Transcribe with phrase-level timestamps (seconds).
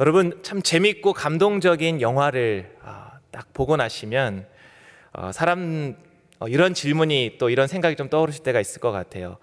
[0.00, 4.46] 여러분 참 재밌고 감동적인 영화를 아, 딱 보고 나시면
[5.12, 5.94] 어, 사람
[6.38, 9.36] 어, 이런 질문이 또 이런 생각이 좀 떠오르실 때가 있을 것 같아요.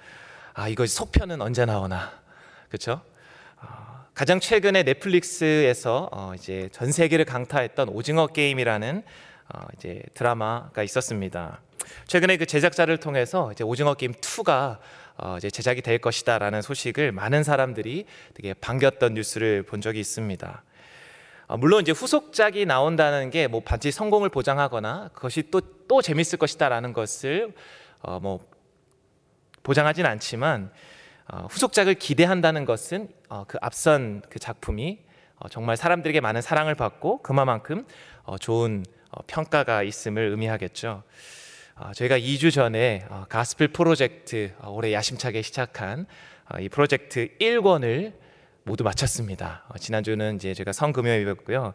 [0.56, 2.12] 아 이거 속편은 언제 나오나,
[2.70, 3.02] 그렇죠?
[4.16, 9.04] 가장 최근에 넷플릭스에서 어, 이제 전 세계를 강타했던 오징어 게임이라는
[9.54, 11.62] 어, 이제 드라마가 있었습니다.
[12.08, 14.80] 최근에 그 제작자를 통해서 이제 오징어 게임 2가 어,
[15.38, 20.64] 이제 제작이 될 것이다라는 소식을 많은 사람들이 되게 반겼던 뉴스를 본 적이 있습니다.
[21.48, 26.94] 어, 물론 이제 후속작이 나온다는 게 뭐 반드시 성공을 보장하거나 그것이 또 또 재밌을 것이다라는
[26.94, 27.54] 것을
[28.02, 28.40] 어, 뭐
[29.64, 30.72] 보장하진 않지만
[31.30, 35.00] 어, 후속작을 기대한다는 것은 어, 그 앞선 그 작품이
[35.38, 37.86] 어, 정말 사람들에게 많은 사랑을 받고 그만큼
[38.24, 41.04] 어, 좋은 어, 평가가 있음을 의미하겠죠.
[41.80, 46.08] 어, 저희가 2주 전에 어, 가스펠 프로젝트 어, 올해 야심차게 시작한
[46.52, 48.14] 어, 이 프로젝트 1권을
[48.64, 49.64] 모두 마쳤습니다.
[49.70, 51.74] 어, 지난주는 이제 제가 성금요일이었고요.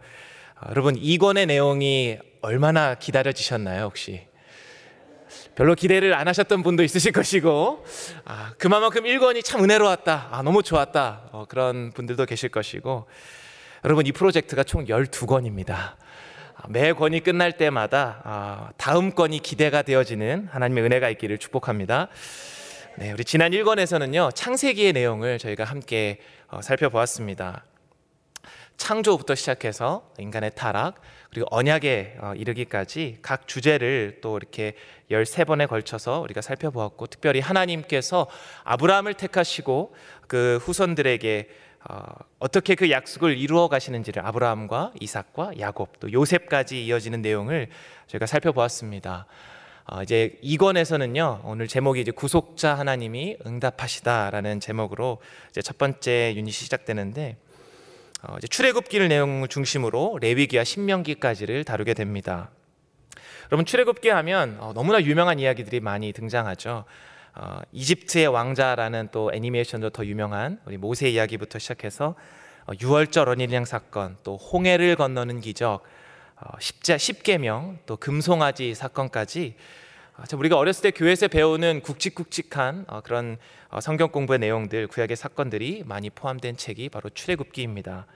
[0.60, 4.26] 어, 여러분 2권의 내용이 얼마나 기다려지셨나요, 혹시?
[5.54, 7.84] 별로 기대를 안 하셨던 분도 있으실 것이고
[8.24, 10.30] 아, 그만큼 1권이 참 은혜로웠다.
[10.32, 11.28] 아, 너무 좋았다.
[11.30, 13.06] 어, 그런 분들도 계실 것이고
[13.84, 15.94] 여러분 이 프로젝트가 총 12권입니다.
[16.62, 22.06] 아, 매 권이 끝날 때마다 아, 다음 권이 기대가 되어지는 하나님의 은혜가 있기를 축복합니다.
[22.98, 27.64] 네, 우리 지난 1권에서는요 창세기의 내용을 저희가 함께 어, 살펴보았습니다.
[28.76, 34.74] 창조부터 시작해서 인간의 타락 그리고 언약에 어, 이르기까지 각 주제를 또 이렇게
[35.10, 38.28] 13번에 걸쳐서 우리가 살펴보았고 특별히 하나님께서
[38.62, 39.96] 아브라함을 택하시고
[40.28, 41.48] 그 후손들에게
[41.88, 42.04] 어,
[42.38, 47.68] 어떻게 그 약속을 이루어 가시는지를 아브라함과 이삭과 야곱 또 요셉까지 이어지는 내용을
[48.06, 49.26] 저희가 살펴보았습니다.
[49.86, 55.18] 어, 이제 2권에서는요 오늘 제목이 이제 구속자 하나님이 응답하시다라는 제목으로
[55.50, 57.36] 이제 첫 번째 유닛이 시작되는데
[58.22, 62.50] 어, 이제 출애굽기를 내용을 중심으로 레위기와 신명기까지를 다루게 됩니다.
[63.50, 66.84] 여러분 출애굽기 하면 어, 너무나 유명한 이야기들이 많이 등장하죠.
[67.34, 72.14] 어, 이집트의 왕자라는 또 애니메이션도 더 유명한 우리 모세 이야기부터 시작해서
[72.66, 75.82] 어, 유월절 어린양 사건, 또 홍해를 건너는 기적,
[76.36, 79.54] 어, 십자 십계명, 또 금송아지 사건까지
[80.18, 83.38] 어, 참 우리가 어렸을 때 교회에서 배우는 굵직굵직한 어, 그런
[83.70, 88.06] 어, 성경 공부의 내용들, 구약의 사건들이 많이 포함된 책이 바로 출애굽기입니다.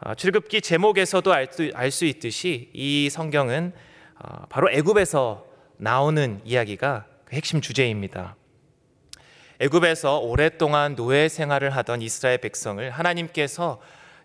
[0.00, 3.72] 어, 출애굽기 제목에서도 알 수 있듯이 이 성경은
[4.18, 5.46] 어, 바로 애굽에서
[5.78, 8.36] 나오는 이야기가 그 핵심 주제입니다.
[9.60, 13.80] 애굽에서 오랫동안 노예 생활을 하던 이스라엘 백성을 하나님께서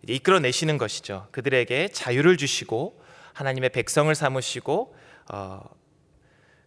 [0.08, 1.28] 이끌어내시는 것이죠.
[1.32, 3.02] 그들에게 자유를 주시고
[3.34, 4.96] 하나님의 백성을 삼으시고
[5.32, 5.62] 어,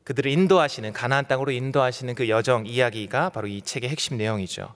[0.04, 4.75] 그들을 인도하시는 가나안 땅으로 인도하시는 그 여정 이야기가 바로 이 책의 핵심 내용이죠.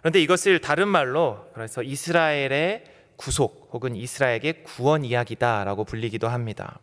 [0.00, 2.84] 그런데 이것을 다른 말로 그래서 이스라엘의
[3.16, 6.78] 구속 혹은 이스라엘의 구원 이야기다라고 불리기도 합니다.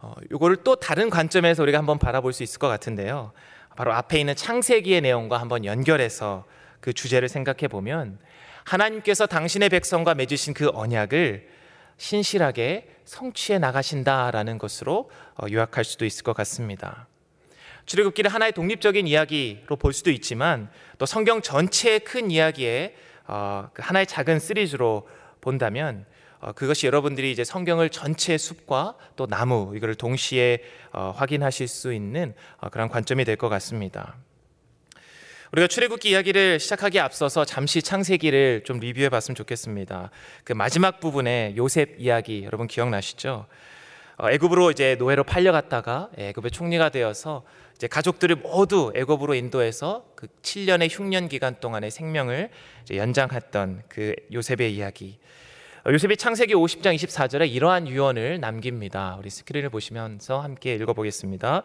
[0.00, 3.32] 어, 이거를 또 다른 관점에서 우리가 한번 바라볼 수 있을 것 같은데요.
[3.76, 6.44] 바로 앞에 있는 창세기의 내용과 한번 연결해서
[6.80, 8.18] 그 주제를 생각해 보면
[8.64, 11.48] 하나님께서 당신의 백성과 맺으신 그 언약을
[11.96, 17.08] 신실하게 성취해 나가신다라는 것으로 어, 요약할 수도 있을 것 같습니다.
[17.86, 22.94] 출애굽기를 하나의 독립적인 이야기로 볼 수도 있지만 또 성경 전체의 큰 이야기에
[23.26, 25.08] 어, 그 하나의 작은 시리즈로
[25.40, 26.17] 본다면 어,
[26.54, 30.62] 그것이 여러분들이 이제 성경을 전체 숲과 또 나무 이거를 동시에
[30.92, 34.16] 어, 확인하실 수 있는 어, 그런 관점이 될 것 같습니다.
[35.52, 40.10] 우리가 출애굽기 이야기를 시작하기에 앞서서 잠시 창세기를 좀 리뷰해 봤으면 좋겠습니다.
[40.44, 43.46] 그 마지막 부분에 요셉 이야기 여러분 기억나시죠?
[44.20, 47.44] 애굽으로 이제 노예로 팔려갔다가 애굽의 총리가 되어서
[47.76, 52.50] 이제 가족들을 모두 애굽으로 인도해서 그 7년의 흉년 기간 동안의 생명을
[52.90, 55.18] 연장했던 그 요셉의 이야기.
[55.90, 59.16] 요셉이 창세기 50장 24절에 이러한 유언을 남깁니다.
[59.18, 61.62] 우리 스크린을 보시면서 함께 읽어보겠습니다.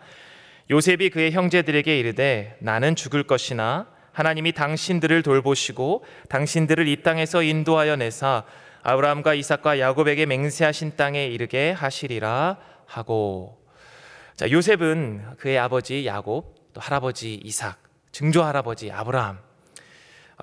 [0.72, 8.46] 요셉이 그의 형제들에게 이르되 나는 죽을 것이나 하나님이 당신들을 돌보시고 당신들을 이 땅에서 인도하여 내사
[8.84, 13.62] 아브라함과 이삭과 야곱에게 맹세하신 땅에 이르게 하시리라 하고
[14.38, 17.78] 자 요셉은 그의 아버지 야곱 또 할아버지 이삭
[18.14, 19.53] 증조 할아버지 아브라함 어,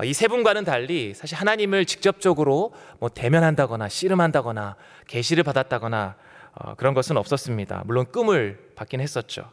[0.05, 4.77] 이 세 분과는 달리 사실 하나님을 직접적으로 뭐 대면한다거나 씨름한다거나
[5.07, 6.17] 계시를 받았다거나
[6.53, 7.83] 어, 그런 것은 없었습니다.
[7.87, 9.51] 물론 꿈을 받긴 했었죠.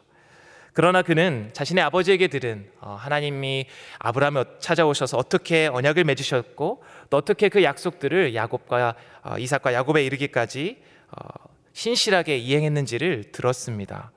[0.72, 3.66] 그러나 그는 자신의 아버지에게 들은 어, 하나님이
[3.98, 10.80] 아브라함을 찾아오셔서 어떻게 언약을 맺으셨고 또 어떻게 그 약속들을 야곱과 어, 이삭과 야곱에 이르기까지
[11.10, 14.12] 어, 신실하게 이행했는지를 들었습니다.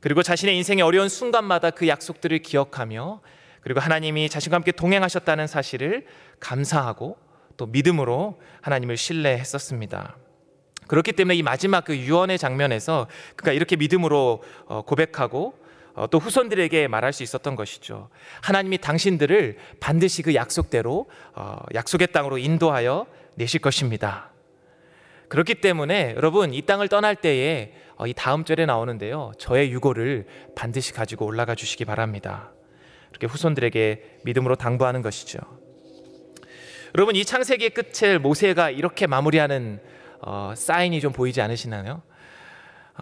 [0.00, 3.20] 그리고 자신의 인생의 어려운 순간마다 그 약속들을 기억하며
[3.64, 6.06] 그리고 하나님이 자신과 함께 동행하셨다는 사실을
[6.38, 7.16] 감사하고
[7.56, 10.16] 또 믿음으로 하나님을 신뢰했었습니다.
[10.86, 15.54] 그렇기 때문에 이 마지막 그 유언의 장면에서 그가 이렇게 믿음으로 어, 고백하고
[15.94, 18.10] 어, 또 후손들에게 말할 수 있었던 것이죠.
[18.42, 23.06] 하나님이 당신들을 반드시 그 약속대로 어, 약속의 땅으로 인도하여
[23.36, 24.30] 내실 것입니다.
[25.28, 27.72] 그렇기 때문에 여러분 이 땅을 떠날 때에
[28.06, 29.32] 이 다음 절에 나오는데요.
[29.38, 32.53] 저의 유고를 반드시 가지고 올라가 주시기 바랍니다.
[33.14, 35.38] 이렇게 후손들에게 믿음으로 당부하는 것이죠.
[36.96, 39.80] 여러분 이 창세기의 끝을 모세가 이렇게 마무리하는
[40.20, 42.02] 어, 사인이 좀 보이지 않으시나요?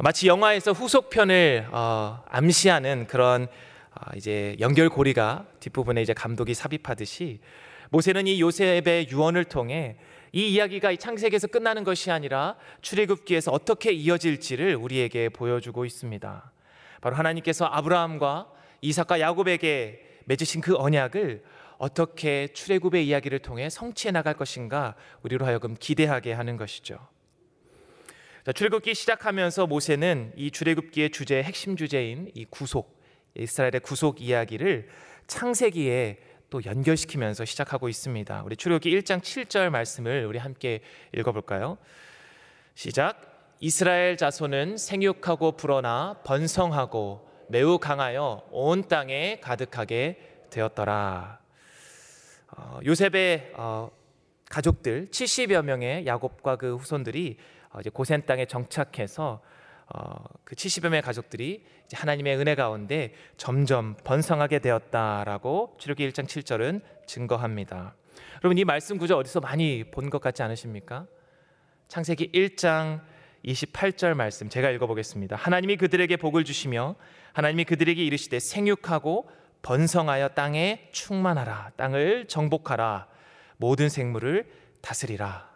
[0.00, 3.44] 마치 영화에서 후속편을 어, 암시하는 그런
[3.94, 7.40] 어, 이제 연결고리가 뒷부분에 이제 감독이 삽입하듯이
[7.90, 9.96] 모세는 이 요셉의 유언을 통해
[10.32, 16.52] 이 이야기가 이 창세기에서 끝나는 것이 아니라 출애굽기에서 어떻게 이어질지를 우리에게 보여주고 있습니다.
[17.02, 18.48] 바로 하나님께서 아브라함과
[18.82, 21.43] 이삭과 야곱에게 맺으신 그 언약을
[21.79, 26.99] 어떻게 출애굽의 이야기를 통해 성취해 나갈 것인가 우리로 하여금 기대하게 하는 것이죠.
[28.44, 33.00] 자, 출애굽기 시작하면서 모세는 이 출애굽기의 주제의 핵심 주제인 이 구속,
[33.37, 34.88] 이스라엘의 구속 이야기를
[35.29, 36.19] 창세기에
[36.50, 38.43] 또 연결시키면서 시작하고 있습니다.
[38.44, 40.81] 우리 출애굽기 1장 7절 말씀을 우리 함께
[41.17, 41.79] 읽어 볼까요?
[42.75, 43.56] 시작.
[43.61, 51.38] 이스라엘 자손은 생육하고 불어나 번성하고 매우 강하여 온 땅에 가득하게 되었더라.
[52.56, 53.90] 어, 요셉의 어,
[54.49, 57.37] 가족들 70여 명의 야곱과 그 후손들이
[57.69, 59.43] 어, 이제 고센 땅에 정착해서
[59.94, 67.94] 어, 그 70여 명의 가족들이 하나님의 은혜 가운데 점점 번성하게 되었다라고 출애굽기 1장 7절은 증거합니다.
[68.43, 71.06] 여러분 이 말씀 구절 어디서 많이 본 것 같지 않으십니까?
[71.88, 73.02] 창세기 1장
[73.44, 75.36] 28절 말씀 제가 읽어보겠습니다.
[75.36, 76.94] 하나님이 그들에게 복을 주시며
[77.32, 79.28] 하나님이 그들에게 이르시되 생육하고
[79.62, 83.06] 번성하여 땅에 충만하라 땅을 정복하라
[83.56, 84.50] 모든 생물을
[84.80, 85.50] 다스리라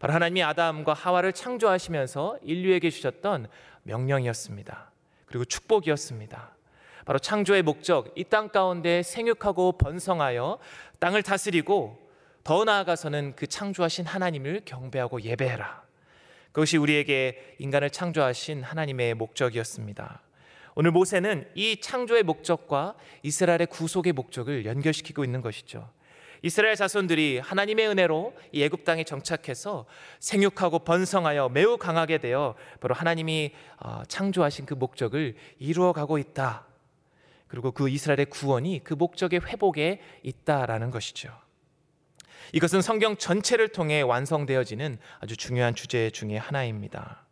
[0.00, 3.48] 바로 하나님이 아담과 하와를 창조하시면서 인류에게 주셨던
[3.84, 4.90] 명령이었습니다.
[5.26, 6.50] 그리고 축복이었습니다.
[7.06, 10.58] 바로 창조의 목적, 이 땅 가운데 생육하고 번성하여
[10.98, 11.98] 땅을 다스리고
[12.42, 15.83] 더 나아가서는 그 창조하신 하나님을 경배하고 예배해라.
[16.54, 20.22] 그것이 우리에게 인간을 창조하신 하나님의 목적이었습니다.
[20.76, 25.90] 오늘 모세는 이 창조의 목적과 이스라엘의 구속의 목적을 연결시키고 있는 것이죠.
[26.42, 29.86] 이스라엘 자손들이 하나님의 은혜로 이 애굽 땅에 정착해서
[30.20, 36.66] 생육하고 번성하여 매우 강하게 되어 바로 하나님이 어, 창조하신 그 목적을 이루어가고 있다.
[37.48, 41.32] 그리고 그 이스라엘의 구원이 그 목적의 회복에 있다라는 것이죠.
[42.52, 47.24] 이것은 성경 전체를 통해 완성되어지는 아주 중요한 주제 중의 하나입니다.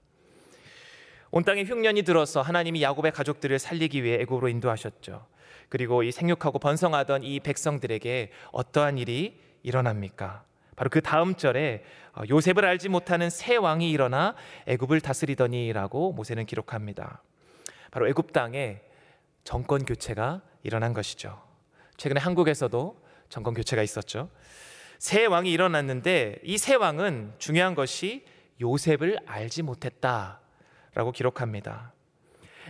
[1.31, 5.27] 온 땅에 흉년이 들어서 하나님이 야곱의 가족들을 살리기 위해 애굽으로 인도하셨죠.
[5.69, 10.45] 그리고 이 생육하고 번성하던 이 백성들에게 어떠한 일이 일어납니까?
[10.77, 14.35] 바로 그 다음 절에 어, 요셉을 알지 못하는 새 왕이 일어나
[14.67, 17.23] 애굽을 다스리더니라고 모세는 기록합니다.
[17.91, 18.81] 바로 애굽 땅에
[19.45, 21.43] 정권 교체가 일어난 것이죠.
[21.97, 24.29] 최근에 한국에서도 정권 교체가 있었죠.
[25.03, 28.25] 새 왕이 일어났는데 이새 왕은 중요한 것이
[28.61, 30.39] 요셉을 알지 못했다.
[30.95, 31.93] 라고 기록합니다.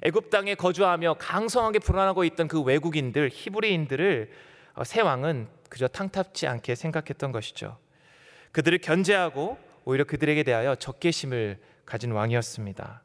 [0.02, 4.30] 애굽 땅에 거주하며 강성하게 불안하고 있던 그 외국인들 히브리인들을
[4.76, 7.76] 어, 새 왕은 그저 탕탑지 않게 생각했던 것이죠.
[8.52, 13.02] 그들을 견제하고 오히려 그들에게 대하여 적개심을 가진 왕이었습니다.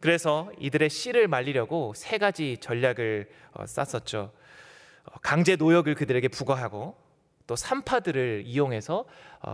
[0.00, 4.32] 그래서 이들의 씨를 말리려고 세 가지 전략을 어, 쌌었죠.
[5.04, 7.03] 어, 강제 노역을 그들에게 부과하고
[7.46, 9.04] 또 산파들을 이용해서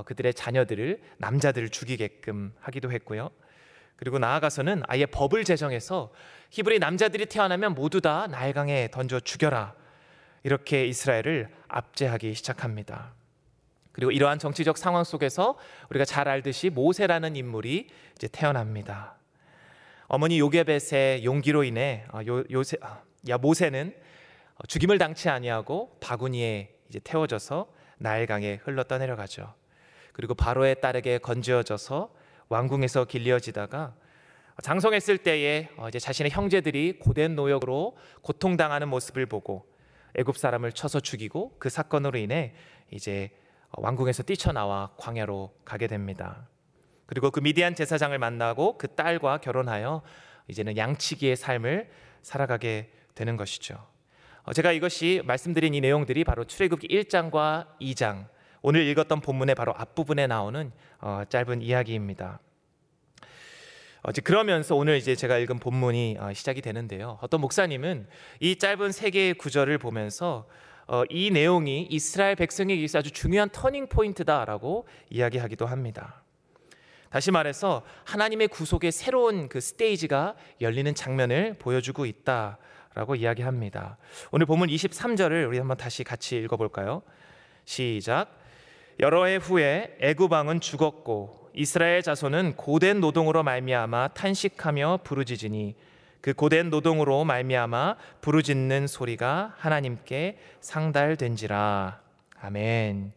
[0.05, 3.31] 그들의 자녀들을 남자들을 죽이게끔 하기도 했고요.
[3.97, 6.13] 그리고 나아가서는 아예 법을 제정해서
[6.51, 9.75] 히브리 남자들이 태어나면 모두 다 나일강에 던져 죽여라.
[10.43, 13.13] 이렇게 이스라엘을 압제하기 시작합니다.
[13.93, 15.59] 그리고 이러한 정치적 상황 속에서
[15.91, 19.17] 우리가 잘 알듯이 모세라는 인물이 이제 태어납니다.
[20.07, 23.95] 어머니 요게벳의 용기로 인해 어, 요, 요세, 아, 야 모세는
[24.67, 29.55] 죽임을 당치 아니하고 바구니에 이제 태워져서 나일강에 흘러 떠내려가죠.
[30.13, 32.13] 그리고 바로의 딸에게 건지어져서
[32.49, 33.95] 왕궁에서 길려지다가
[34.63, 39.71] 장성했을 때에 어, 이제 자신의 형제들이 고된 노역으로 고통당하는 모습을 보고
[40.17, 42.55] 애굽 사람을 쳐서 죽이고 그 사건으로 인해
[42.91, 43.31] 이제
[43.73, 46.49] 왕궁에서 뛰쳐나와 광야로 가게 됩니다.
[47.07, 50.03] 그리고 그 미디안 제사장을 만나고 그 딸과 결혼하여
[50.49, 51.91] 이제는 양치기의 삶을
[52.23, 53.90] 살아가게 되는 것이죠.
[54.45, 58.27] 어, 제가 이것이 말씀드린 이 내용들이 바로 출애굽기 1장과 2장
[58.63, 62.41] 오늘 읽었던 본문의 바로 앞부분에 나오는 어, 짧은 이야기입니다.
[64.03, 67.19] 어, 그러면서 오늘 이제 제가 읽은 본문이 어, 시작이 되는데요.
[67.21, 68.07] 어떤 목사님은
[68.41, 70.47] 이 짧은 세 개의 구절을 보면서
[70.87, 76.23] 어, 이 내용이 이스라엘 백성에게 있어 아주 중요한 터닝 포인트다라고 이야기하기도 합니다.
[77.11, 82.59] 다시 말해서 하나님의 구속의 새로운 그 스테이지가 열리는 장면을 보여주고 있다
[82.95, 83.99] 라고 이야기합니다.
[84.33, 87.03] 오늘 본문 23절을 우리 한번 다시 같이 읽어볼까요?
[87.65, 88.37] 시작.
[88.99, 95.77] 여러 해 후에 애굽 왕은 죽었고 이스라엘 자손은 고된 노동으로 말미암아 탄식하며 부르짖으니
[96.21, 102.01] 그 고된 노동으로 말미암아 부르짖는 소리가 하나님께 상달된지라.
[102.41, 103.13] 아멘.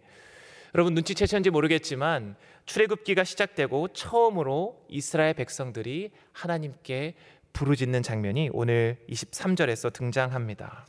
[0.76, 7.16] 여러분 눈치채셨는지 모르겠지만 출애굽기가 시작되고 처음으로 이스라엘 백성들이 하나님께
[7.54, 10.88] 부르짖는 장면이 오늘 23절에서 등장합니다.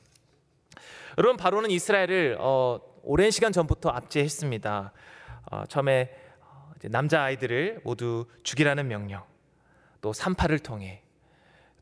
[1.18, 4.92] 여러분 바로는 이스라엘을 어, 오랜 시간 전부터 압제했습니다.
[5.52, 6.10] 어, 처음에
[6.90, 9.22] 남자 아이들을 모두 죽이라는 명령,
[10.00, 11.02] 또 산파를 통해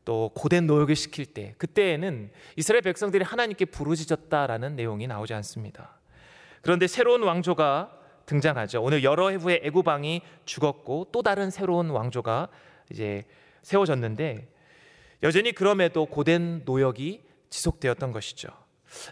[0.05, 5.97] 또 고된 노역을 시킬 때 그때에는 이스라엘 백성들이 하나님께 부르짖었다라는 내용이 나오지 않습니다.
[6.61, 8.81] 그런데 새로운 왕조가 등장하죠.
[8.81, 12.49] 오늘 여러 해 후에 애굽 왕이 죽었고 또 다른 새로운 왕조가
[12.91, 13.23] 이제
[13.61, 14.52] 세워졌는데
[15.23, 18.49] 여전히 그럼에도 고된 노역이 지속되었던 것이죠.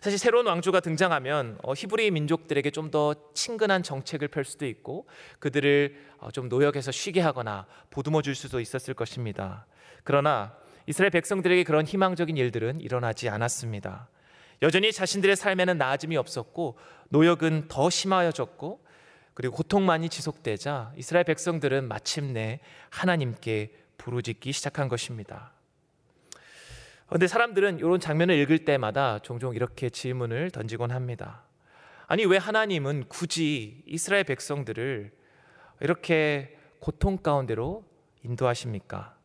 [0.01, 5.07] 사실 새로운 왕조가 등장하면 어, 히브리 민족들에게 좀 더 친근한 정책을 펼 수도 있고
[5.39, 9.65] 그들을 어, 좀 노역에서 쉬게 하거나 보듬어 줄 수도 있었을 것입니다.
[10.03, 10.53] 그러나
[10.87, 14.09] 이스라엘 백성들에게 그런 희망적인 일들은 일어나지 않았습니다.
[14.61, 16.77] 여전히 자신들의 삶에는 나아짐이 없었고
[17.09, 18.85] 노역은 더 심하여졌고
[19.33, 25.53] 그리고 고통만이 지속되자 이스라엘 백성들은 마침내 하나님께 부르짖기 시작한 것입니다.
[27.11, 31.43] 그런데 사람들은 이런 장면을 읽을 때마다 종종 이렇게 질문을 던지곤 합니다.
[32.07, 35.11] 아니 왜 하나님은 굳이 이스라엘 백성들을
[35.81, 37.83] 이렇게 고통 가운데로
[38.23, 39.17] 인도하십니까?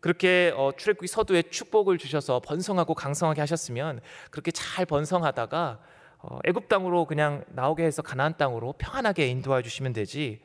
[0.00, 4.00] 그렇게 어, 출애굽기 서두에 축복을 주셔서 번성하고 강성하게 하셨으면
[4.32, 5.80] 그렇게 잘 번성하다가
[6.18, 10.42] 어, 애굽 땅으로 그냥 나오게 해서 가나안 땅으로 평안하게 인도해 주시면 되지.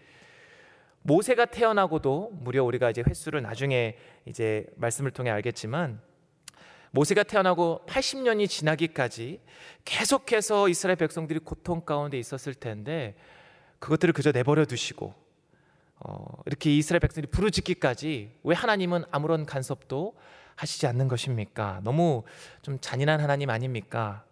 [1.01, 6.05] 모세가 태어나고도 무려 우리가 이제 횟수를 나중에 이제 말씀을 통해 알겠지만
[6.98, 9.39] 모세가 태어나고 80년이 지나기까지
[9.86, 13.16] 계속해서 이스라엘 백성들이 고통 가운데 있었을 텐데
[13.77, 15.13] 그것들을 그저 내버려 두시고
[16.00, 20.16] 어, 이렇게 이스라엘 백성들이 부르짖기까지 왜 하나님은 아무런 간섭도
[20.56, 21.82] 하시지 않는 것입니까?
[21.84, 22.24] 너무
[22.63, 24.25] 좀 잔인한 하나님 아닙니까?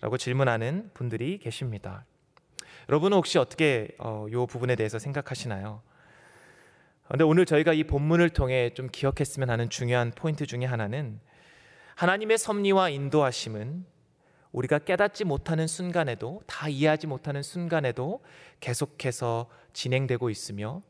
[0.00, 2.06] 라고 질문하는 분들이 계십니다.
[2.88, 5.82] 여러분은 혹시 어떻게 어, 이 부분에 대해서 생각하시나요?
[7.04, 11.20] 그런데 오늘 저희가 이 본문을 통해 좀 기억했으면 하는 중요한 포인트 중에 하나는
[11.98, 13.84] 하나님의 섭리와 인도하심은
[14.52, 18.22] 우리가 깨닫지 못하는 순간에도 다 이해하지 못하는 순간에도
[18.60, 20.80] 계속해서 진행되고 있으며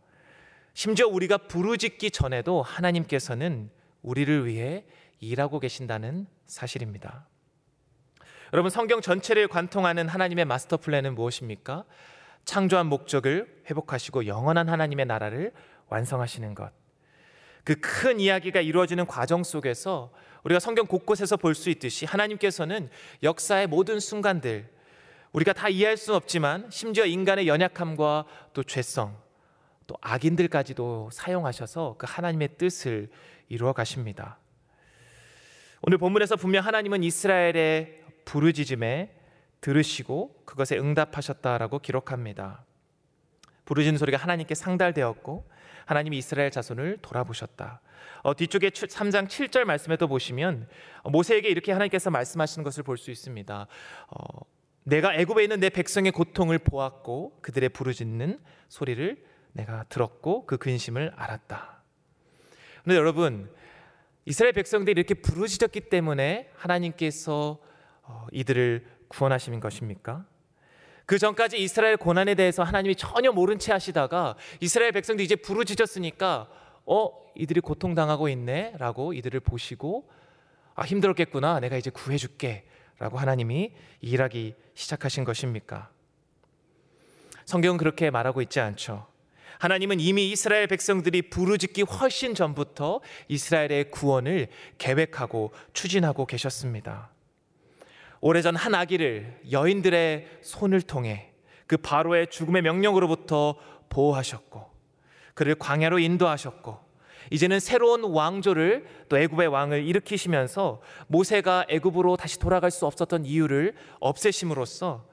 [0.75, 3.71] 심지어 우리가 부르짖기 전에도 하나님께서는
[4.03, 4.85] 우리를 위해
[5.19, 7.27] 일하고 계신다는 사실입니다.
[8.53, 11.87] 여러분 성경 전체를 관통하는 하나님의 마스터 플랜은 무엇입니까?
[12.45, 15.53] 창조한 목적을 회복하시고 영원한 하나님의 나라를
[15.89, 16.71] 완성하시는 것.
[17.65, 20.13] 그 큰 이야기가 이루어지는 과정 속에서
[20.45, 22.89] 우리가 성경 곳곳에서 볼 수 있듯이 하나님께서는
[23.23, 24.69] 역사의 모든 순간들
[25.33, 29.17] 우리가 다 이해할 수는 없지만 심지어 인간의 연약함과 또 죄성
[29.87, 33.09] 또 악인들까지도 사용하셔서 그 하나님의 뜻을
[33.49, 34.39] 이루어 가십니다.
[35.83, 39.15] 오늘 본문에서 분명 하나님은 이스라엘의 부르짖음에
[39.61, 42.65] 들으시고 그것에 응답하셨다라고 기록합니다.
[43.65, 45.49] 부르짖는 소리가 하나님께 상달되었고
[45.89, 47.81] 하나님이 이스라엘 자손을 돌아보셨다.
[48.23, 50.69] 어, 뒤쪽에 3장 7절 말씀에도 보시면
[51.05, 53.67] 모세에게 이렇게 하나님께서 말씀하시는 것을 볼 수 있습니다.
[54.09, 54.41] 어,
[54.85, 61.83] 내가 애굽에 있는 내 백성의 고통을 보았고 그들의 부르짖는 소리를 내가 들었고 그 근심을 알았다.
[62.83, 63.51] 그런데 여러분
[64.27, 67.59] 이스라엘 백성들이 이렇게 부르짖었기 때문에 하나님께서
[68.03, 70.27] 어, 이들을 구원하시는 것입니까?
[71.09, 76.51] 그 전까지 이스라엘 고난에 대해서 하나님이 전혀 모른 채 하시다가 이스라엘 백성들이 이제 부르짖었으니까
[76.85, 80.11] 어 이들이 고통 당하고 있네라고 이들을 보시고
[80.75, 83.73] 아 힘들었겠구나 내가 이제 구해줄게라고 하나님이
[84.03, 85.89] 일하기 시작하신 것입니까?
[87.47, 89.07] 성경은 그렇게 말하고 있지 않죠.
[89.61, 97.09] 하나님은 이미 이스라엘 백성들이 부르짖기 훨씬 전부터 이스라엘의 구원을 계획하고 추진하고 계셨습니다.
[98.21, 101.33] 오래전 한 아기를 여인들의 손을 통해
[101.67, 103.57] 그 바로의 죽음의 명령으로부터
[103.89, 104.69] 보호하셨고
[105.35, 106.89] 그를 광야로 인도하셨고
[107.31, 115.07] 이제는 새로운 왕조를 또 애굽의 왕을 일으키시면서 모세가 애굽으로 다시 돌아갈 수 없었던 이유를 없애심으로써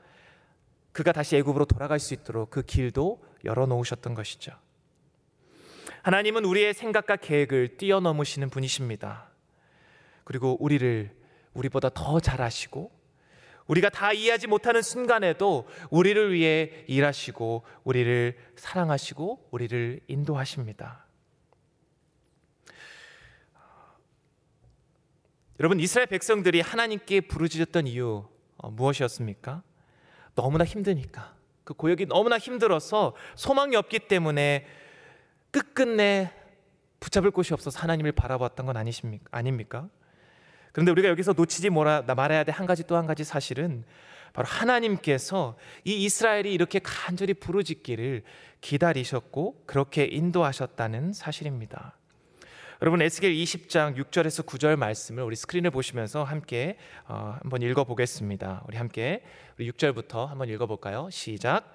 [0.93, 4.53] 그가 다시 애굽으로 돌아갈 수 있도록 그 길도 열어 놓으셨던 것이죠.
[6.03, 9.27] 하나님은 우리의 생각과 계획을 뛰어넘으시는 분이십니다.
[10.23, 11.11] 그리고 우리를
[11.53, 12.91] 우리보다 더 잘 아시고
[13.67, 21.05] 우리가 다 이해하지 못하는 순간에도 우리를 위해 일하시고 우리를 사랑하시고 우리를 인도하십니다.
[25.59, 29.63] 여러분 이스라엘 백성들이 하나님께 부르짖었던 이유 어, 무엇이었습니까?
[30.35, 34.67] 너무나 힘드니까 그 고역이 너무나 힘들어서 소망이 없기 때문에
[35.51, 36.31] 끝끝내
[36.99, 39.25] 붙잡을 곳이 없어서 하나님을 바라봤던 건 아니십니까?
[39.31, 39.89] 아닙니까?
[40.75, 43.85] 그런데 우리가 여기서 놓치지 말아야 될한 가지 또 한 가지 사실은
[44.33, 45.55] 바로 하나님께서
[45.85, 48.23] 이 이스라엘이 이렇게 간절히 부르짖기를
[48.59, 51.95] 기다리셨고 그렇게 인도하셨다는 사실입니다.
[52.81, 56.75] 여러분 에스겔 20장 6절에서 9절 말씀을 우리 스크린을 보시면서 함께
[57.07, 58.65] 어, 한번 읽어 보겠습니다.
[58.67, 59.23] 우리 함께
[59.57, 61.07] 우리 6절부터 한번 읽어 볼까요?
[61.09, 61.73] 시작.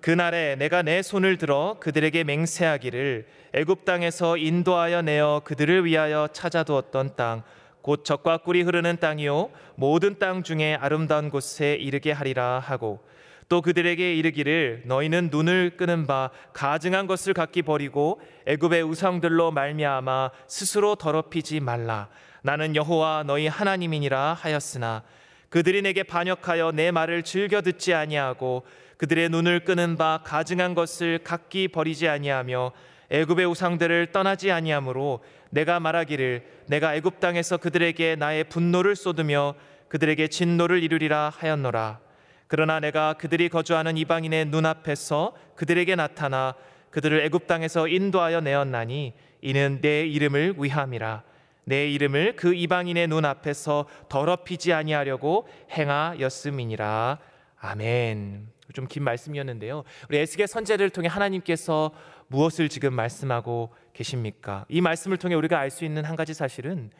[0.00, 7.42] 그날에 내가 내 손을 들어 그들에게 맹세하기를 애굽 땅에서 인도하여 내어 그들을 위하여 찾아두었던 땅
[7.82, 13.00] 곧 적과 꿀이 흐르는 땅이요 모든 땅 중에 아름다운 곳에 이르게 하리라 하고
[13.48, 20.94] 또 그들에게 이르기를 너희는 눈을 끄는 바 가증한 것을 갖기 버리고 애굽의 우상들로 말미암아 스스로
[20.94, 22.08] 더럽히지 말라.
[22.42, 25.02] 나는 여호와 너희 하나님이니라 하였으나
[25.50, 28.64] 그들이 내게 반역하여 내 말을 즐겨 듣지 아니하고
[28.96, 32.72] 그들의 눈을 끄는 바 가증한 것을 갖기 버리지 아니하며
[33.12, 39.54] 애굽의 우상들을 떠나지 아니하므로 내가 말하기를 내가 애굽 땅에서 그들에게 나의 분노를 쏟으며
[39.88, 42.00] 그들에게 진노를 이루리라 하였노라
[42.48, 46.54] 그러나 내가 그들이 거주하는 이방인의 눈앞에서 그들에게 나타나
[46.90, 51.22] 그들을 애굽 땅에서 인도하여 내었나니 이는 내 이름을 위함이라
[51.64, 57.18] 내 이름을 그 이방인의 눈앞에서 더럽히지 아니하려고 행하였음이니라
[57.58, 58.52] 아멘.
[58.72, 59.84] 좀 긴 말씀이었는데요.
[60.08, 61.92] 우리 에스겔 선제를 통해 하나님께서
[62.32, 64.64] 무엇을 지금 말씀하고 계십니까?
[64.70, 66.90] 이 말씀을 통해 우리가 알 수 있는 한 가지 사실은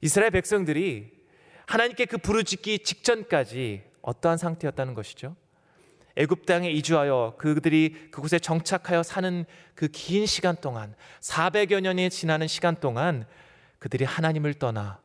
[0.00, 1.12] 이스라엘 백성들이
[1.66, 5.36] 하나님께 그 부르짖기 직전까지 어떠한 상태였다는 것이죠.
[6.16, 12.76] 애굽 땅에 이주하여 그들이 그곳에 정착하여 사는 그 긴 시간 동안 400여 년이 지나는 시간
[12.76, 13.26] 동안
[13.78, 15.00] 그들이 하나님을 떠나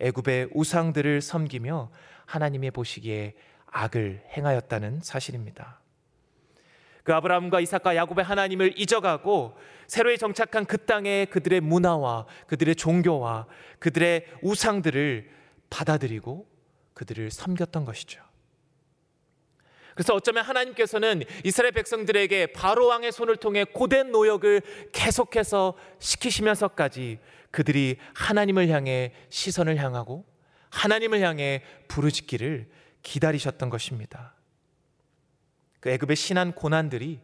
[0.00, 1.90] 애굽의 우상들을 섬기며
[2.26, 3.34] 하나님의 보시기에
[3.66, 5.81] 악을 행하였다는 사실입니다.
[7.02, 13.46] 그 아브라함과 이삭과 야곱의 하나님을 잊어가고 새로이 정착한 그 땅에 그들의 문화와 그들의 종교와
[13.78, 15.28] 그들의 우상들을
[15.70, 16.46] 받아들이고
[16.94, 18.22] 그들을 섬겼던 것이죠.
[19.94, 24.62] 그래서 어쩌면 하나님께서는 이스라엘 백성들에게 바로 왕의 손을 통해 고된 노역을
[24.92, 27.18] 계속해서 시키시면서까지
[27.50, 30.24] 그들이 하나님을 향해 시선을 향하고
[30.70, 32.70] 하나님을 향해 부르짖기를
[33.02, 34.34] 기다리셨던 것입니다.
[35.82, 37.20] 그 애굽의 신한 고난들이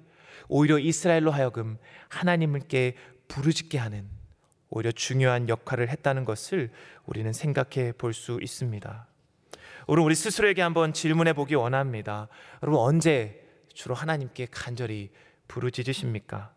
[0.49, 2.95] 오히려 이스라엘로 하여금 하나님께
[3.29, 4.07] 부르짖게 하는
[4.69, 6.71] 오히려 중요한 역할을 했다는 것을
[7.07, 9.07] 우리는 생각해 볼 수 있습니다.
[9.87, 12.29] 오늘 우리 스스로에게 한번 질문해 보기 원합니다.
[12.63, 13.43] 여러분 언제
[13.73, 15.11] 주로 하나님께 간절히
[15.49, 16.53] 부르짖으십니까?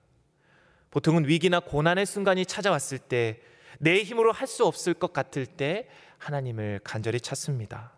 [0.90, 3.40] 보통은 위기나 고난의 순간이 찾아왔을 때
[3.82, 5.88] 내 힘으로 할 수 없을 것 같을 때
[6.20, 7.94] 하나님을 간절히 찾습니다.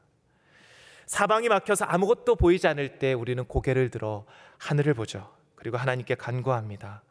[1.13, 4.25] 사방이 막혀서 아무것도 보이지 않을 때 우리는 고개를 들어
[4.57, 5.31] 하늘을 보죠.
[5.53, 7.03] 그리고 하나님께 간구합니다.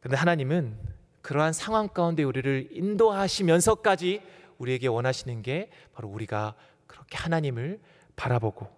[0.00, 0.78] 근데 하나님은
[1.20, 4.22] 그러한 상황 가운데 우리를 인도하시면서까지
[4.56, 6.54] 우리에게 원하시는 게 바로 우리가
[6.86, 7.78] 그렇게 하나님을
[8.16, 8.74] 바라보고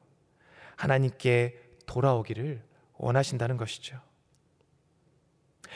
[0.74, 2.60] 하나님께 돌아오기를
[2.94, 4.00] 원하신다는 것이죠.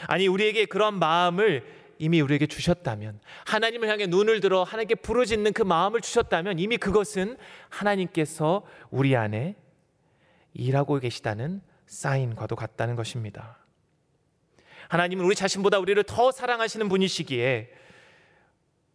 [0.09, 1.65] 아니, 우리에게 그런 마음을
[1.99, 7.37] 이미 우리에게 주셨다면 하나님을 향해 눈을 들어 하나님께 부르짖는 그 마음을 주셨다면 이미 그것은
[7.69, 9.57] 하나님께서 우리 안에
[10.55, 13.59] 일하고 계시다는 사인과도 같다는 것입니다.
[14.89, 17.71] 하나님은 우리 자신보다 우리를 더 사랑하시는 분이시기에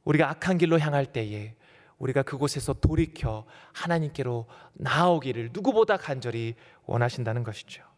[0.04, 1.56] 우리가 악한 길로 향할 때에
[1.98, 7.91] 우리가 그곳에서 돌이켜 하나님께로 나오기를 누구보다 간절히 원하신다는 것이죠.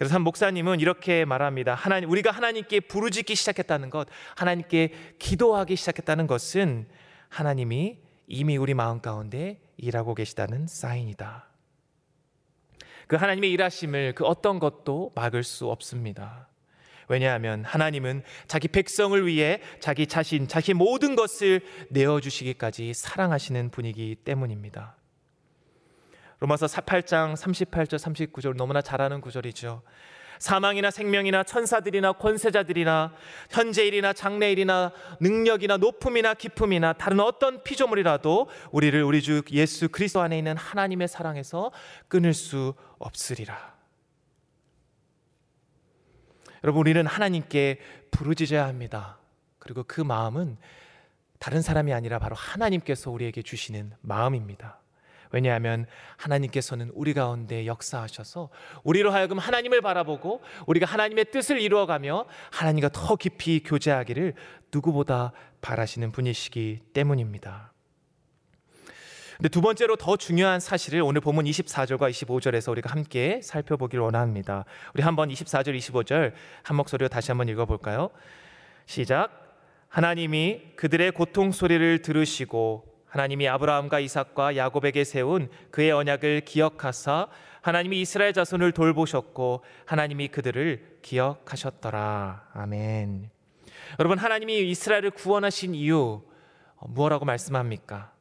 [0.00, 1.74] 그래서 한 목사님은 이렇게 말합니다.
[1.74, 6.88] 하나님, 우리가 하나님께 부르짖기 시작했다는 것, 하나님께 기도하기 시작했다는 것은
[7.28, 11.50] 하나님이 이미 우리 마음 가운데 일하고 계시다는 사인이다.
[13.08, 16.48] 그 하나님의 일하심을 그 어떤 것도 막을 수 없습니다.
[17.06, 21.60] 왜냐하면 하나님은 자기 백성을 위해 자기 자신, 자기 모든 것을
[21.90, 24.96] 내어주시기까지 사랑하시는 분이기 때문입니다.
[26.40, 29.82] 로마서 8장 38절 39절 너무나 잘 아는 구절이죠.
[30.38, 33.12] 사망이나 생명이나 천사들이나 권세자들이나
[33.50, 40.56] 현재일이나 장래일이나 능력이나 높음이나 기품이나 다른 어떤 피조물이라도 우리를 우리 주 예수 그리스도 안에 있는
[40.56, 41.72] 하나님의 사랑에서
[42.08, 43.74] 끊을 수 없으리라.
[46.64, 47.78] 여러분 우리는 하나님께
[48.10, 49.18] 부르짖어야 합니다.
[49.58, 50.56] 그리고 그 마음은
[51.38, 54.79] 다른 사람이 아니라 바로 하나님께서 우리에게 주시는 마음입니다.
[55.32, 58.50] 왜냐하면 하나님께서는 우리 가운데 역사하셔서
[58.82, 64.34] 우리로 하여금 하나님을 바라보고 우리가 하나님의 뜻을 이루어가며 하나님과 더 깊이 교제하기를
[64.72, 67.72] 누구보다 바라시는 분이시기 때문입니다.
[69.40, 74.66] 근데 두 번째로 더 중요한 사실을 오늘 본문 24절과 25절에서 우리가 함께 살펴보길 원합니다.
[74.92, 78.10] 우리 한번 24절, 25절 한 목소리로 다시 한번 읽어볼까요?
[78.84, 79.30] 시작.
[79.88, 87.28] 하나님이 그들의 고통 소리를 들으시고 하나님이 아브라함과 이삭과 야곱에게 세운 그의 언약을 기억하사
[87.60, 92.48] 하나님이 이스라엘 자손을 돌보셨고 하나님이 그들을 기억하셨더라.
[92.54, 93.30] 아멘.
[93.98, 96.22] 여러분 하나님이 이스라엘을 구원하신 이유
[96.80, 98.12] 무엇라고 말씀합니까?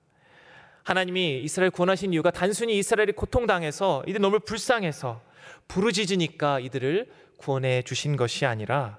[0.84, 5.22] 하나님이 이스라엘 구원하신 이유가 단순히 이스라엘이 고통당해서 이들 너무 불쌍해서
[5.68, 8.98] 부르짖으니까 이들을 구원해 주신 것이 아니라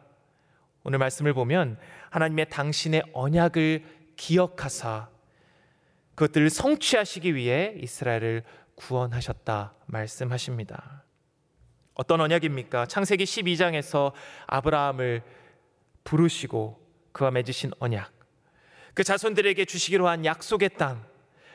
[0.84, 1.78] 오늘 말씀을 보면
[2.10, 3.84] 하나님의 당신의 언약을
[4.16, 5.08] 기억하사
[6.20, 8.42] 그것들을 성취하시기 위해 이스라엘을
[8.74, 11.04] 구원하셨다 말씀하십니다.
[11.94, 12.84] 어떤 언약입니까?
[12.84, 14.12] 창세기 12장에서
[14.46, 15.22] 아브라함을
[16.04, 16.78] 부르시고
[17.12, 18.12] 그와 맺으신 언약.
[18.92, 21.06] 그 자손들에게 주시기로 한 약속의 땅.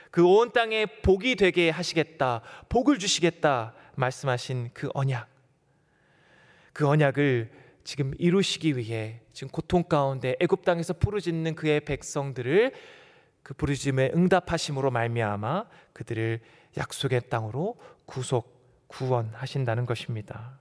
[0.10, 2.42] 그 온 땅에 복이 되게 하시겠다.
[2.68, 3.76] 복을 주시겠다.
[3.96, 5.28] 말씀하신 그 언약.
[6.74, 7.52] 그 언약을
[7.84, 12.72] 지금 이루시기 위해 지금 고통 가운데 애굽 땅에서 부르짖는 그의 백성들을
[13.46, 16.40] 그 부르짖음에 응답하심으로 말미암아 그들을
[16.78, 17.78] 약속의 땅으로
[18.08, 20.58] 구속 구원하신다는 것입니다.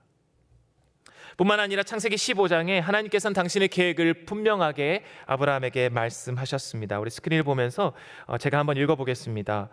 [1.35, 6.99] 뿐만 아니라 창세기 15장에 하나님께서는 당신의 계획을 분명하게 아브라함에게 말씀하셨습니다.
[6.99, 7.93] 우리 스크린을 보면서
[8.27, 9.69] 어, 제가 한번 읽어보겠습니다.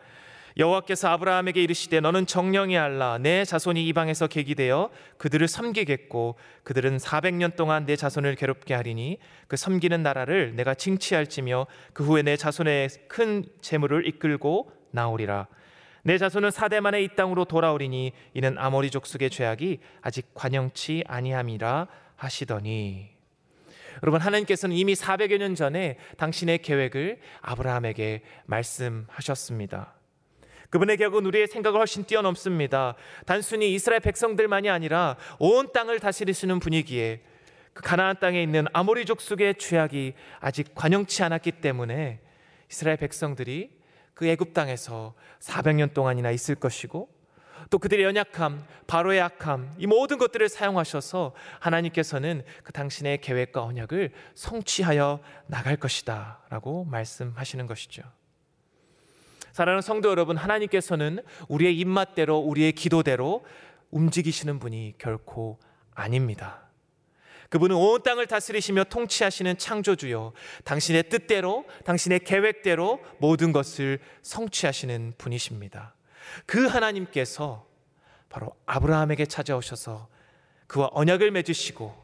[0.58, 3.18] 여호와께서 아브라함에게 이르시되 너는 정령이 알라.
[3.18, 10.02] 내 자손이 이방에서 계기되어 그들을 섬기겠고 그들은 400년 동안 내 자손을 괴롭게 하리니 그 섬기는
[10.02, 15.46] 나라를 내가 징치할지며 그 후에 내 자손의 큰 재물을 이끌고 나오리라.
[16.04, 21.86] 내 자손은 사대 만에 이 땅으로 돌아오리니 이는 아모리 족속의 죄악이 아직 관영치 아니함이라
[22.16, 23.10] 하시더니.
[24.02, 29.94] 여러분 하나님께서는 이미 400여 년 전에 당신의 계획을 아브라함에게 말씀하셨습니다.
[30.72, 32.94] 그분의 계획은 우리의 생각을 훨씬 뛰어넘습니다.
[33.26, 37.20] 단순히 이스라엘 백성들만이 아니라 온 땅을 다스리시는 분이기에
[37.74, 42.20] 그 가나안 땅에 있는 아모리 족속의 죄악이 아직 관영치 않았기 때문에
[42.70, 43.70] 이스라엘 백성들이
[44.14, 47.10] 그 애굽 땅에서 400년 동안이나 있을 것이고
[47.68, 55.20] 또 그들의 연약함, 바로의 악함, 이 모든 것들을 사용하셔서 하나님께서는 그 당신의 계획과 언약을 성취하여
[55.48, 58.02] 나갈 것이다 라고 말씀하시는 것이죠.
[59.52, 63.44] 사랑하는 성도 여러분, 하나님께서는 우리의 입맛대로 우리의 기도대로
[63.90, 65.58] 움직이시는 분이 결코
[65.94, 66.70] 아닙니다.
[67.50, 70.32] 그분은 온 땅을 다스리시며 통치하시는 창조주요.
[70.64, 75.94] 당신의 뜻대로, 당신의 계획대로 모든 것을 성취하시는 분이십니다.
[76.46, 77.66] 그 하나님께서
[78.30, 80.08] 바로 아브라함에게 찾아오셔서
[80.66, 82.01] 그와 언약을 맺으시고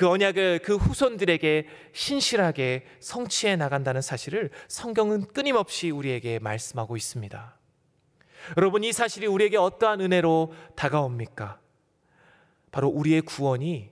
[0.00, 7.58] 그 언약을 그 후손들에게 신실하게 성취해 나간다는 사실을 성경은 끊임없이 우리에게 말씀하고 있습니다.
[8.56, 11.60] 여러분, 이 사실이 우리에게 어떠한 은혜로 다가옵니까?
[12.72, 13.90] 바로 우리의 구원이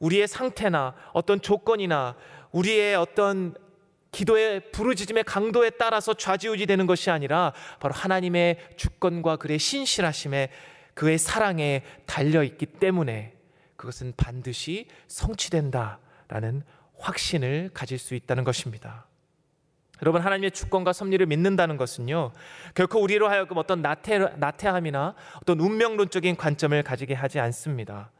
[0.00, 2.14] 우리의 상태나 어떤 조건이나
[2.52, 3.54] 우리의 어떤
[4.12, 10.50] 기도의 부르짖음의 강도에 따라서 좌지우지 되는 것이 아니라 바로 하나님의 주권과 그의 신실하심에
[10.92, 13.37] 그의 사랑에 달려 있기 때문에
[13.78, 16.64] 그것은 반드시 성취된다라는
[16.98, 19.06] 확신을 가질 수 있다는 것입니다.
[20.02, 22.32] 여러분 하나님의 주권과 섭리를 믿는다는 것은요
[22.74, 28.10] 결코 우리로 하여금 어떤 나태, 나태함이나 어떤 운명론적인 관점을 가지게 하지 않습니다.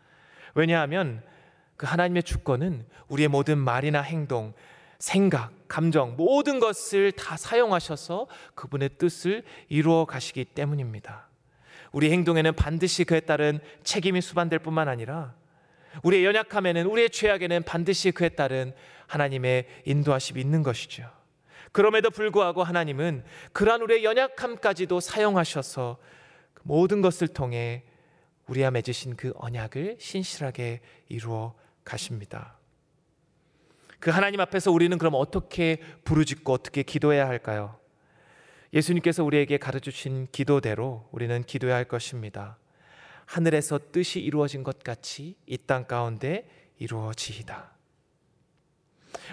[0.54, 1.22] 왜냐하면
[1.76, 4.54] 그 하나님의 주권은 우리의 모든 말이나 행동,
[5.00, 11.26] 생각, 감정, 모든 것을 다 사용하셔서 그분의 뜻을 이루어 가시기 때문입니다.
[11.90, 15.34] 우리 행동에는 반드시 그에 따른 책임이 수반될 뿐만 아니라
[16.02, 18.72] 우리의 연약함에는 우리의 죄악에는 반드시 그에 따른
[19.06, 21.10] 하나님의 인도하심이 있는 것이죠.
[21.72, 25.98] 그럼에도 불구하고 하나님은 그러한 우리의 연약함까지도 사용하셔서
[26.54, 27.84] 그 모든 것을 통해
[28.46, 32.58] 우리와 맺으신 그 언약을 신실하게 이루어 가십니다.
[34.00, 37.78] 그 하나님 앞에서 우리는 그럼 어떻게 부르짖고 어떻게 기도해야 할까요?
[38.72, 42.58] 예수님께서 우리에게 가르쳐 주신 기도대로 우리는 기도해야 할 것입니다.
[43.28, 47.72] 하늘에서 뜻이 이루어진 것 같이 이 땅 가운데 이루어지이다.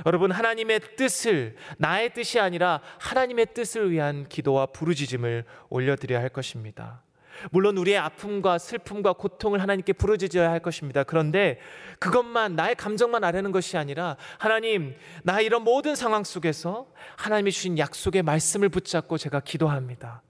[0.06, 7.04] 여러분 하나님의 뜻을 나의 뜻이 아니라 하나님의 뜻을 위한 기도와 부르짖음을 올려드려야 할 것입니다.
[7.52, 11.04] 물론 우리의 아픔과 슬픔과 고통을 하나님께 부르짖어야 할 것입니다.
[11.04, 11.60] 그런데
[12.00, 18.24] 그것만 나의 감정만 아려는 것이 아니라 하나님 나 이런 모든 상황 속에서 하나님이 주신 약속의
[18.24, 20.22] 말씀을 붙잡고 제가 기도합니다.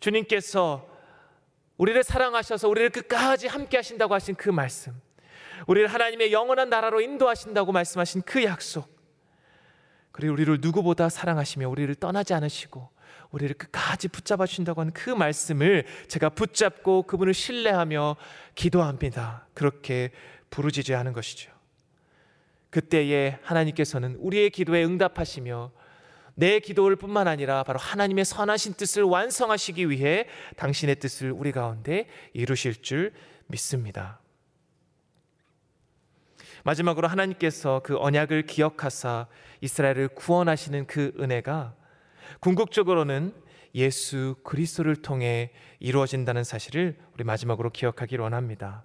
[0.00, 0.95] 주님께서
[1.76, 4.92] 우리를 사랑하셔서 우리를 끝까지 함께 하신다고 하신 그 말씀.
[5.66, 8.94] 우리를 하나님의 영원한 나라로 인도하신다고 말씀하신 그 약속.
[10.12, 12.88] 그리고 우리를 누구보다 사랑하시며 우리를 떠나지 않으시고
[13.30, 18.16] 우리를 끝까지 붙잡아 주신다고 하는 그 말씀을 제가 붙잡고 그분을 신뢰하며
[18.54, 19.46] 기도합니다.
[19.52, 20.10] 그렇게
[20.48, 21.50] 부르짖어야 하는 것이죠.
[22.70, 25.72] 그때에 하나님께서는 우리의 기도에 응답하시며
[26.36, 32.82] 내 기도를 뿐만 아니라 바로 하나님의 선하신 뜻을 완성하시기 위해 당신의 뜻을 우리 가운데 이루실
[32.82, 33.12] 줄
[33.46, 34.20] 믿습니다.
[36.62, 39.28] 마지막으로 하나님께서 그 언약을 기억하사
[39.62, 41.74] 이스라엘을 구원하시는 그 은혜가
[42.40, 43.32] 궁극적으로는
[43.74, 48.84] 예수 그리스도를 통해 이루어진다는 사실을 우리 마지막으로 기억하기를 원합니다.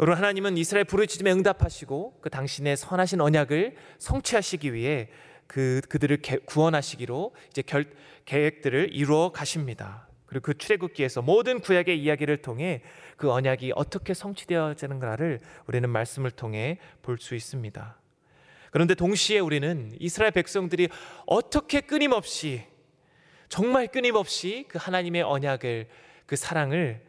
[0.00, 5.10] 여러분 하나님은 이스라엘 부르짖음에 응답하시고 그 당신의 선하신 언약을 성취하시기 위해
[5.50, 7.84] 그 그들을 구원하시기로 이제 결,
[8.24, 10.06] 계획들을 이루어 가십니다.
[10.26, 12.82] 그리고 그 출애굽기에서 모든 구약의 이야기를 통해
[13.16, 17.98] 그 언약이 어떻게 성취되어지는가를 우리는 말씀을 통해 볼 수 있습니다.
[18.70, 20.88] 그런데 동시에 우리는 이스라엘 백성들이
[21.26, 22.62] 어떻게 끊임없이
[23.48, 25.88] 정말 끊임없이 그 하나님의 언약을
[26.26, 27.04] 그 사랑을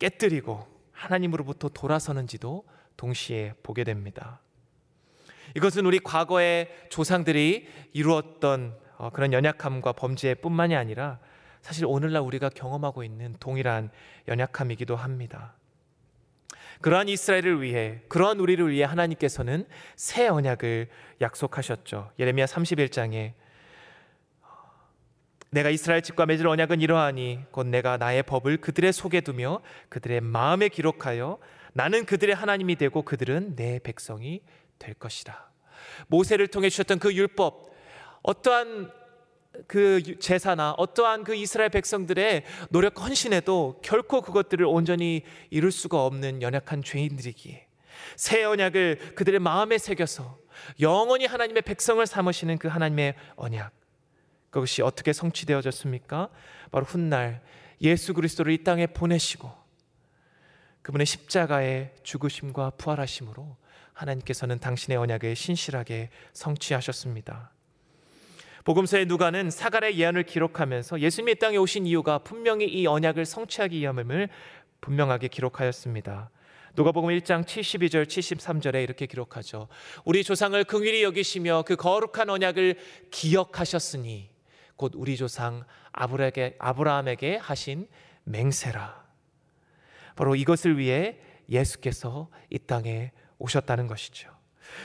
[0.00, 2.64] 깨뜨리고 하나님으로부터 돌아서는지도
[2.96, 4.40] 동시에 보게 됩니다.
[5.54, 11.18] 이것은 우리 과거의 조상들이 이루었던 어, 그런 연약함과 범죄뿐만이 아니라
[11.62, 13.90] 사실 오늘날 우리가 경험하고 있는 동일한
[14.28, 15.54] 연약함이기도 합니다.
[16.80, 20.88] 그러한 이스라엘을 위해 그러한 우리를 위해 하나님께서는 새 언약을
[21.20, 22.10] 약속하셨죠.
[22.18, 23.32] 예레미야 31장에
[25.50, 30.68] 내가 이스라엘 집과 맺을 언약은 이러하니 곧 내가 나의 법을 그들의 속에 두며 그들의 마음에
[30.68, 31.38] 기록하여
[31.72, 34.42] 나는 그들의 하나님이 되고 그들은 내 백성이
[34.78, 35.50] 될 것이라.
[36.08, 37.72] 모세를 통해 주셨던 그 율법
[38.22, 38.90] 어떠한
[39.66, 46.82] 그 제사나 어떠한 그 이스라엘 백성들의 노력 헌신에도 결코 그것들을 온전히 이룰 수가 없는 연약한
[46.82, 47.66] 죄인들이기에
[48.16, 50.38] 새 언약을 그들의 마음에 새겨서
[50.80, 53.72] 영원히 하나님의 백성을 삼으시는 그 하나님의 언약
[54.50, 56.28] 그것이 어떻게 성취되어졌습니까?
[56.70, 57.42] 바로 훗날
[57.80, 59.63] 예수 그리스도를 이 땅에 보내시고
[60.84, 63.56] 그분의 십자가의 죽으심과 부활하심으로
[63.94, 67.50] 하나님께서는 당신의 언약을 신실하게 성취하셨습니다.
[68.64, 74.28] 복음서의 누가는 사갈의 예언을 기록하면서 예수님이 땅에 오신 이유가 분명히 이 언약을 성취하기 위함을
[74.82, 76.30] 분명하게 기록하였습니다.
[76.76, 79.68] 누가복음 1장 72절 73절에 이렇게 기록하죠.
[80.04, 82.76] 우리 조상을 긍휼히 여기시며 그 거룩한 언약을
[83.10, 84.28] 기억하셨으니
[84.76, 87.88] 곧 우리 조상 아브라함에게 하신
[88.24, 89.03] 맹세라.
[90.16, 94.30] 바로 이것을 위해 예수께서 이 땅에 오셨다는 것이죠.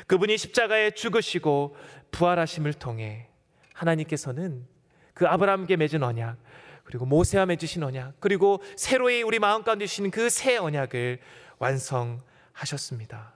[0.07, 1.75] 그분이 십자가에 죽으시고
[2.11, 3.29] 부활하심을 통해
[3.73, 4.67] 하나님께서는
[5.13, 6.37] 그 아브라함께 맺은 언약
[6.83, 11.19] 그리고 모세와 맺으신 언약 그리고 새로이 우리 마음 가운데 주신 그 새 언약을
[11.59, 13.33] 완성하셨습니다.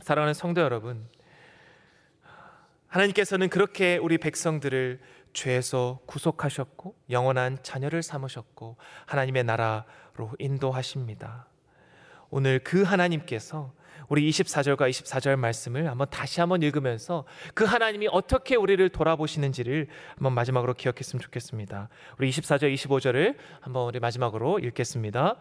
[0.00, 1.06] 사랑하는 성도 여러분,
[2.88, 5.00] 하나님께서는 그렇게 우리 백성들을
[5.32, 9.84] 죄에서 구속하셨고 영원한 자녀를 삼으셨고 하나님의 나라로
[10.38, 11.46] 인도하십니다.
[12.30, 13.72] 오늘 그 하나님께서
[14.08, 20.74] 우리 24절과 24절 말씀을 한번 다시 한번 읽으면서 그 하나님이 어떻게 우리를 돌아보시는지를 한번 마지막으로
[20.74, 21.88] 기억했으면 좋겠습니다.
[22.18, 25.36] 우리 24절, 25절을 한번 우리 마지막으로 읽겠습니다.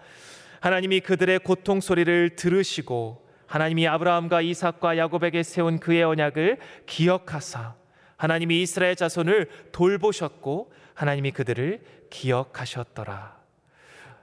[0.60, 7.74] 하나님이 그들의 고통 소리를 들으시고 하나님이 아브라함과 이삭과 야곱에게 세운 그의 언약을 기억하사
[8.18, 13.39] 하나님이 이스라엘 자손을 돌보셨고 하나님이 그들을 기억하셨더라.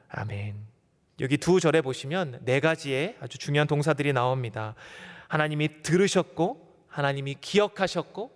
[0.09, 0.55] 아멘.
[1.21, 4.75] 여기 두 절에 보시면 네 가지의 아주 중요한 동사들이 나옵니다.
[5.29, 8.31] 하나님이 들으셨고, 하나님이 기억하셨고,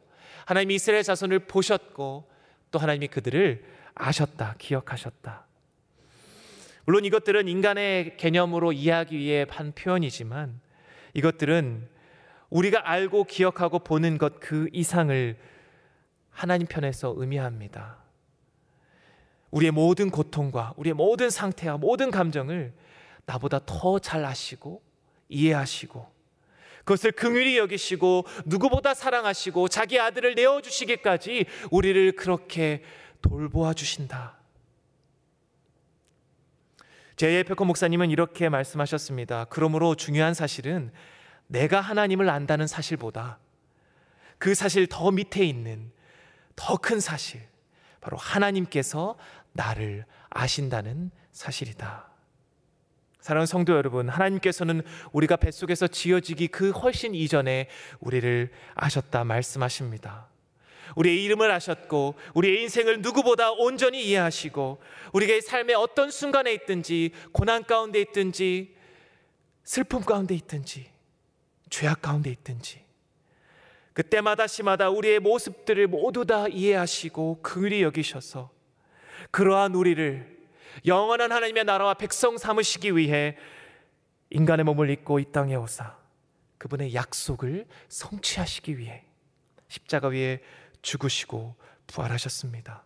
[0.47, 2.31] 하나님이 이스라엘 자손을 보셨고,
[2.71, 5.47] 또 하나님이 그들을 아셨다, 기억하셨다.
[6.87, 10.61] 물론 이것들은 인간의 개념으로 이해하기 위해 한 표현이지만
[11.15, 11.89] 이것들은
[12.49, 15.37] 우리가 알고 기억하고 보는 것 그 이상을
[16.31, 17.99] 하나님 편에서 의미합니다.
[19.51, 22.73] 우리의 모든 고통과 우리의 모든 상태와 모든 감정을
[23.27, 24.83] 나보다 더 잘 아시고
[25.29, 26.21] 이해하시고
[26.85, 32.83] 그것을 긍휼히 여기시고 누구보다 사랑하시고 자기 아들을 내어 주시기까지 우리를 그렇게
[33.23, 34.39] 돌보아 주신다.
[37.17, 39.45] 제예 페코 목사님은 이렇게 말씀하셨습니다.
[39.51, 40.91] 그러므로 중요한 사실은
[41.49, 43.39] 내가 하나님을 안다는 사실보다
[44.39, 45.93] 그 사실 더 밑에 있는
[46.57, 47.43] 더 큰 사실
[48.01, 49.17] 바로 하나님께서
[49.53, 52.09] 나를 아신다는 사실이다.
[53.21, 54.83] 사랑하는 성도 여러분, 하나님께서는
[55.13, 57.69] 우리가 뱃속에서 지어지기 그 훨씬 이전에
[58.01, 60.29] 우리를 아셨다 말씀하십니다.
[60.97, 64.81] 우리의 이름을 아셨고 우리의 인생을 누구보다 온전히 이해하시고
[65.13, 68.75] 우리의 삶의 어떤 순간에 있든지 고난 가운데 있든지
[69.63, 70.91] 슬픔 가운데 있든지
[71.69, 72.83] 죄악 가운데 있든지
[73.93, 78.51] 그때마다 시마다 우리의 모습들을 모두 다 이해하시고 긍휼히 여기셔서
[79.31, 80.39] 그러한 우리를
[80.87, 83.37] 영원한 하나님의 나라와 백성 삼으시기 위해
[84.31, 85.97] 인간의 몸을 입고 이 땅에 오사
[86.59, 89.05] 그분의 약속을 성취하시기 위해
[89.69, 90.43] 십자가 위에
[90.83, 91.57] 죽으시고
[91.87, 92.85] 부활하셨습니다.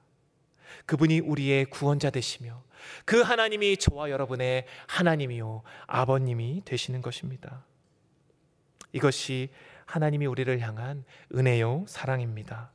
[0.87, 2.63] 그분이 우리의 구원자 되시며
[3.05, 7.65] 그 하나님이 저와 여러분의 하나님이요 아버님이 되시는 것입니다.
[8.93, 9.51] 이것이
[9.87, 12.71] 하나님이 우리를 향한 은혜요 사랑입니다.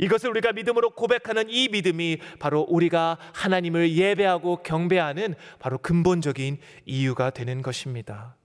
[0.00, 7.62] 이것을 우리가 믿음으로 고백하는 이 믿음이 바로 우리가 하나님을 예배하고 경배하는 바로 근본적인 이유가 되는
[7.62, 8.36] 것입니다.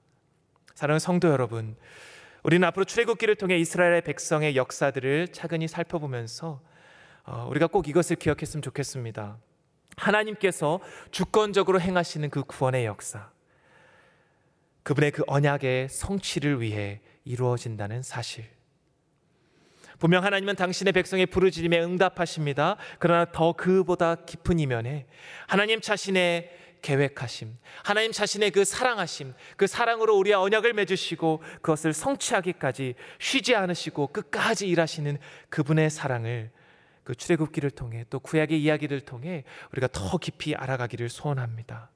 [0.75, 1.75] 사랑하는 성도 여러분,
[2.43, 6.61] 우리는 앞으로 출애굽기를 통해 이스라엘의 백성의 역사들을 차근히 살펴보면서
[7.23, 9.37] 어, 우리가 꼭 이것을 기억했으면 좋겠습니다.
[9.97, 10.79] 하나님께서
[11.11, 13.29] 주권적으로 행하시는 그 구원의 역사,
[14.83, 18.45] 그분의 그 언약의 성취를 위해 이루어진다는 사실.
[20.01, 22.75] 분명 하나님은 당신의 백성의 부르짖음에 응답하십니다.
[22.97, 25.05] 그러나 더 그보다 깊은 이면에
[25.45, 33.55] 하나님 자신의 계획하심, 하나님 자신의 그 사랑하심, 그 사랑으로 우리의 언약을 맺으시고 그것을 성취하기까지 쉬지
[33.55, 36.49] 않으시고 끝까지 일하시는 그분의 사랑을
[37.03, 41.91] 그 출애굽기를 통해 또 구약의 이야기를 통해 우리가 더 깊이 알아가기를 소원합니다.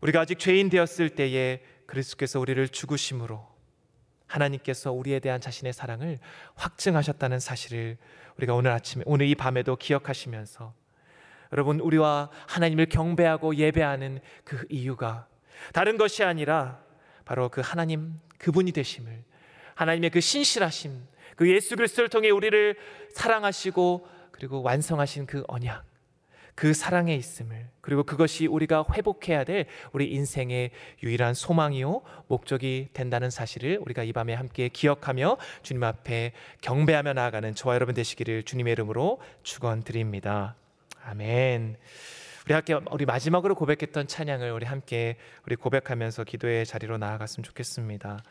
[0.00, 3.57] 우리가 아직 죄인 되었을 때에 그리스도께서 우리를 죽으심으로
[4.28, 6.18] 하나님께서 우리에 대한 자신의 사랑을
[6.54, 7.96] 확증하셨다는 사실을
[8.36, 10.72] 우리가 오늘 아침에 오늘 이 밤에도 기억하시면서
[11.52, 15.26] 여러분 우리와 하나님을 경배하고 예배하는 그 이유가
[15.72, 16.78] 다른 것이 아니라
[17.24, 19.24] 바로 그 하나님 그분이 되심을
[19.74, 21.02] 하나님의 그 신실하심
[21.36, 22.76] 그 예수 그리스도를 통해 우리를
[23.12, 25.87] 사랑하시고 그리고 완성하신 그 언약
[26.58, 30.72] 그 사랑에 있음을 그리고 그것이 우리가 회복해야 될 우리 인생의
[31.04, 37.76] 유일한 소망이요 목적이 된다는 사실을 우리가 이 밤에 함께 기억하며 주님 앞에 경배하며 나아가는 저와
[37.76, 40.56] 여러분 되시기를 주님의 이름으로 축원드립니다.
[41.04, 41.76] 아멘.
[42.46, 45.16] 우리 함께 우리 마지막으로 고백했던 찬양을 우리 함께
[45.46, 48.24] 우리 고백하면서 기도의 자리로 나아갔으면 좋겠습니다.